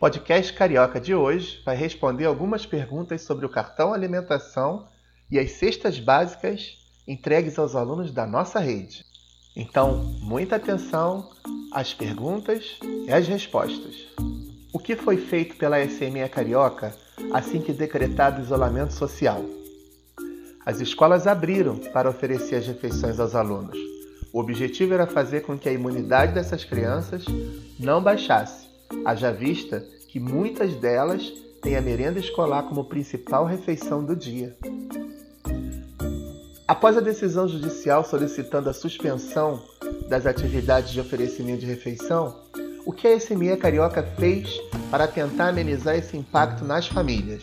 [0.00, 4.88] podcast Carioca de hoje vai responder algumas perguntas sobre o cartão alimentação
[5.30, 9.04] e as cestas básicas entregues aos alunos da nossa rede.
[9.54, 11.28] Então, muita atenção
[11.70, 13.94] às perguntas e às respostas.
[14.72, 16.94] O que foi feito pela SME Carioca
[17.34, 19.44] assim que decretado o isolamento social?
[20.64, 23.76] As escolas abriram para oferecer as refeições aos alunos.
[24.32, 27.26] O objetivo era fazer com que a imunidade dessas crianças
[27.78, 28.69] não baixasse,
[29.04, 31.32] haja vista que muitas delas
[31.62, 34.56] têm a merenda escolar como principal refeição do dia.
[36.66, 39.62] Após a decisão judicial solicitando a suspensão
[40.08, 42.36] das atividades de oferecimento de refeição,
[42.86, 47.42] o que a SME Carioca fez para tentar amenizar esse impacto nas famílias?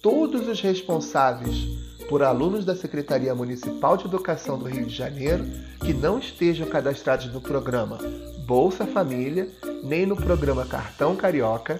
[0.00, 1.66] Todos os responsáveis
[2.08, 5.44] por alunos da Secretaria Municipal de Educação do Rio de Janeiro
[5.80, 7.98] que não estejam cadastrados no programa
[8.46, 9.48] Bolsa Família
[9.84, 11.78] nem no programa Cartão Carioca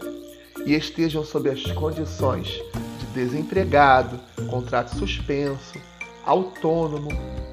[0.67, 2.63] e estejam sob as condições
[3.01, 4.21] de desempregado,
[4.51, 5.79] contrato suspenso,
[6.25, 7.09] autônomo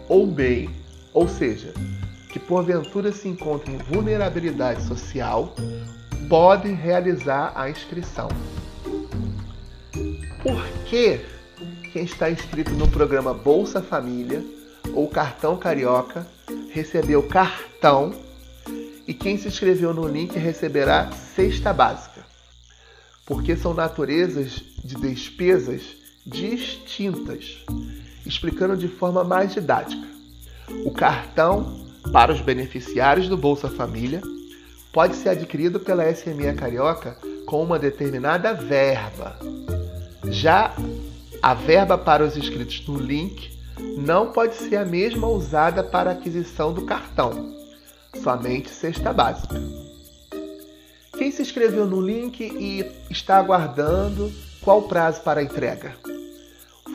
[0.10, 0.70] ou MEI,
[1.14, 1.74] ou seja,
[2.30, 5.56] que porventura se encontrem em vulnerabilidade social,
[6.28, 8.28] podem realizar a inscrição.
[10.44, 11.22] Por que
[11.94, 14.44] quem está inscrito no programa Bolsa Família
[14.94, 16.26] ou Cartão Carioca
[16.72, 18.14] recebeu cartão
[19.12, 22.22] e quem se inscreveu no link receberá cesta básica?
[23.26, 25.82] Porque são naturezas de despesas
[26.26, 27.58] distintas,
[28.26, 30.08] explicando de forma mais didática.
[30.86, 34.22] O cartão para os beneficiários do Bolsa Família
[34.94, 39.38] pode ser adquirido pela SME Carioca com uma determinada verba.
[40.30, 40.74] Já
[41.42, 43.52] a verba para os inscritos no link
[43.98, 47.61] não pode ser a mesma usada para a aquisição do cartão,
[48.16, 49.56] somente cesta básica.
[51.18, 54.32] Quem se inscreveu no link e está aguardando
[54.62, 55.96] qual o prazo para a entrega?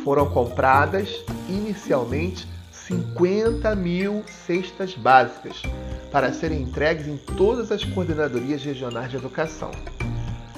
[0.05, 5.63] Foram compradas inicialmente 50 mil cestas básicas
[6.13, 9.73] para serem entregues em todas as coordenadorias regionais de educação.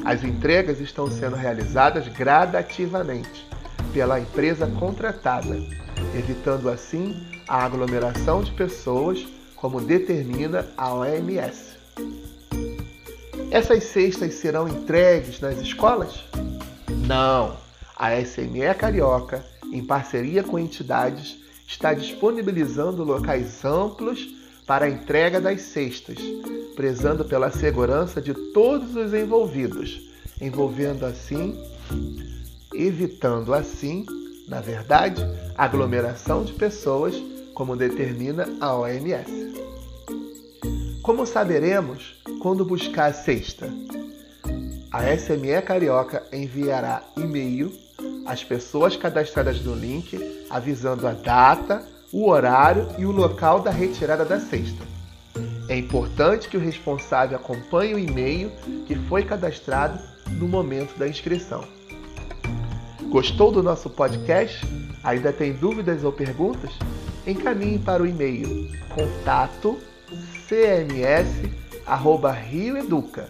[0.05, 3.49] As entregas estão sendo realizadas gradativamente
[3.93, 5.56] pela empresa contratada,
[6.14, 9.26] evitando assim a aglomeração de pessoas,
[9.60, 11.76] como determina a OMS.
[13.50, 16.25] Essas cestas serão entregues nas escolas?
[17.06, 17.56] Não!
[17.96, 24.28] A SME Carioca, em parceria com entidades, está disponibilizando locais amplos
[24.66, 26.19] para a entrega das cestas,
[26.76, 30.08] prezando pela segurança de todos os envolvidos,
[30.40, 31.58] envolvendo assim,
[32.72, 34.06] evitando assim,
[34.46, 35.22] na verdade,
[35.56, 37.14] aglomeração de pessoas,
[37.58, 39.52] como determina a OMS.
[41.02, 43.69] Como saberemos quando buscar a cesta?
[44.93, 47.72] A SME Carioca enviará e-mail
[48.25, 54.25] às pessoas cadastradas no link avisando a data, o horário e o local da retirada
[54.25, 54.84] da cesta.
[55.69, 58.52] É importante que o responsável acompanhe o e-mail
[58.87, 61.64] que foi cadastrado no momento da inscrição.
[63.08, 64.64] Gostou do nosso podcast?
[65.02, 66.70] Ainda tem dúvidas ou perguntas?
[67.29, 69.79] Encaminhe para o e-mail contato
[70.49, 73.29] cms@rioeduca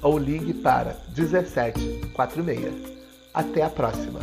[0.00, 2.72] ou ligue para 1746.
[3.34, 4.20] Até a próxima.